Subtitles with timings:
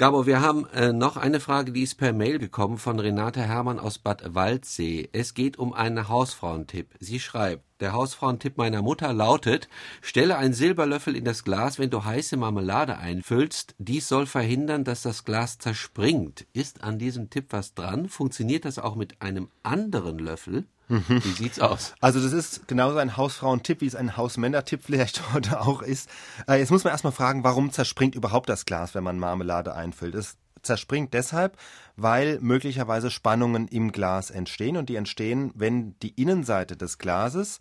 [0.00, 3.78] Gabo, wir haben äh, noch eine Frage, die ist per Mail gekommen von Renate Hermann
[3.78, 5.10] aus Bad Waldsee.
[5.12, 6.94] Es geht um einen Hausfrauentipp.
[7.00, 9.68] Sie schreibt, der Hausfrauentipp meiner Mutter lautet,
[10.02, 13.74] stelle einen Silberlöffel in das Glas, wenn du heiße Marmelade einfüllst.
[13.78, 16.46] Dies soll verhindern, dass das Glas zerspringt.
[16.52, 18.08] Ist an diesem Tipp was dran?
[18.08, 20.64] Funktioniert das auch mit einem anderen Löffel?
[20.90, 21.94] Wie sieht's aus?
[22.00, 26.10] Also das ist genauso ein Hausfrauentipp, wie es ein Hausmännertipp vielleicht heute auch ist.
[26.48, 30.16] Äh, jetzt muss man erstmal fragen, warum zerspringt überhaupt das Glas, wenn man Marmelade einfüllt?
[30.16, 31.56] Es zerspringt deshalb,
[31.96, 34.76] weil möglicherweise Spannungen im Glas entstehen.
[34.76, 37.60] Und die entstehen, wenn die Innenseite des Glases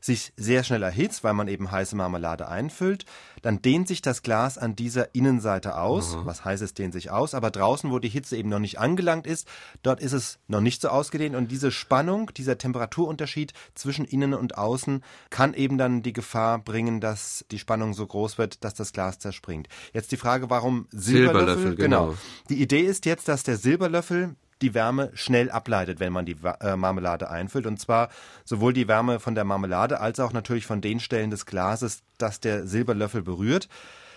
[0.00, 3.04] sich sehr schnell erhitzt, weil man eben heiße Marmelade einfüllt,
[3.42, 6.16] dann dehnt sich das Glas an dieser Innenseite aus.
[6.16, 6.26] Mhm.
[6.26, 7.34] Was heißt es dehnt sich aus?
[7.34, 9.46] Aber draußen, wo die Hitze eben noch nicht angelangt ist,
[9.82, 14.56] dort ist es noch nicht so ausgedehnt und diese Spannung, dieser Temperaturunterschied zwischen innen und
[14.56, 18.92] außen kann eben dann die Gefahr bringen, dass die Spannung so groß wird, dass das
[18.92, 19.68] Glas zerspringt.
[19.92, 21.40] Jetzt die Frage, warum Silberlöffel?
[21.40, 22.06] Silberlöffel genau.
[22.06, 22.18] genau.
[22.48, 26.76] Die Idee ist jetzt, dass der Silberlöffel die Wärme schnell ableitet, wenn man die äh,
[26.76, 27.66] Marmelade einfüllt.
[27.66, 28.08] Und zwar
[28.44, 32.40] sowohl die Wärme von der Marmelade als auch natürlich von den Stellen des Glases, das
[32.40, 33.68] der Silberlöffel berührt.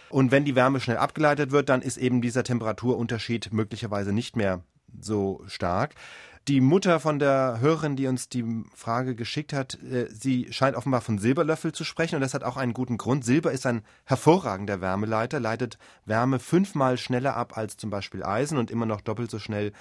[0.09, 4.61] Und wenn die Wärme schnell abgeleitet wird, dann ist eben dieser Temperaturunterschied möglicherweise nicht mehr
[4.99, 5.95] so stark.
[6.49, 8.43] Die Mutter von der Hörerin, die uns die
[8.75, 12.57] Frage geschickt hat, äh, sie scheint offenbar von Silberlöffel zu sprechen und das hat auch
[12.57, 13.23] einen guten Grund.
[13.23, 18.71] Silber ist ein hervorragender Wärmeleiter, leitet Wärme fünfmal schneller ab als zum Beispiel Eisen und
[18.71, 19.71] immer noch doppelt so schnell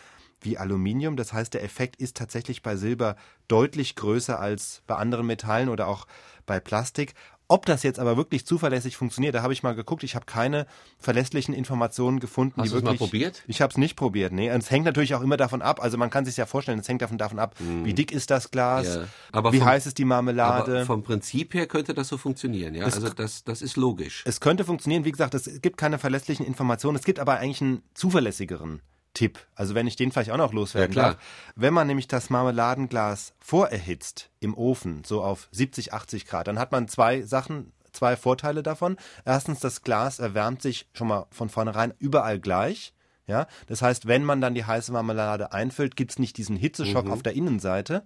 [0.41, 1.17] wie Aluminium.
[1.17, 3.17] Das heißt, der Effekt ist tatsächlich bei Silber
[3.49, 6.07] deutlich größer als bei anderen Metallen oder auch
[6.47, 7.15] bei Plastik.
[7.53, 10.05] Ob das jetzt aber wirklich zuverlässig funktioniert, da habe ich mal geguckt.
[10.05, 10.67] Ich habe keine
[10.99, 12.59] verlässlichen Informationen gefunden.
[12.59, 13.43] Hast du es mal probiert?
[13.47, 14.33] Ich habe es nicht probiert.
[14.33, 15.83] Nee, und es hängt natürlich auch immer davon ab.
[15.83, 17.85] Also man kann sich ja vorstellen, es hängt davon davon ab, mm.
[17.85, 18.99] wie dick ist das Glas,
[19.35, 19.53] ja.
[19.53, 20.77] wie vom, heiß ist die Marmelade.
[20.77, 22.75] Aber vom Prinzip her könnte das so funktionieren.
[22.75, 24.23] Ja, es, also das das ist logisch.
[24.25, 25.05] Es könnte funktionieren.
[25.05, 26.97] Wie gesagt, es gibt keine verlässlichen Informationen.
[26.97, 28.81] Es gibt aber eigentlich einen zuverlässigeren
[29.15, 29.39] Tipp.
[29.55, 31.17] Also wenn ich den vielleicht auch noch loswerden ja, darf.
[31.55, 36.73] Wenn man nämlich das Marmeladenglas vorerhitzt im Ofen, so auf 70, 80 Grad, dann hat
[36.73, 38.97] man zwei Sachen, zwei Vorteile davon.
[39.25, 42.95] Erstens, das Glas erwärmt sich schon mal von vornherein überall gleich.
[43.27, 47.13] Ja, das heißt, wenn man dann die heiße Marmelade einfüllt, gibt's nicht diesen Hitzeschock mhm.
[47.13, 48.05] auf der Innenseite.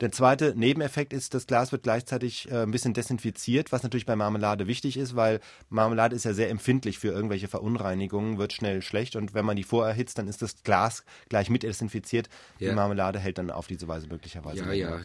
[0.00, 4.14] Der zweite Nebeneffekt ist, das Glas wird gleichzeitig äh, ein bisschen desinfiziert, was natürlich bei
[4.14, 9.16] Marmelade wichtig ist, weil Marmelade ist ja sehr empfindlich für irgendwelche Verunreinigungen, wird schnell schlecht
[9.16, 12.28] und wenn man die vorerhitzt, dann ist das Glas gleich mit desinfiziert.
[12.58, 12.70] Ja.
[12.70, 14.64] Die Marmelade hält dann auf diese Weise möglicherweise.
[14.64, 15.00] Ja, ja.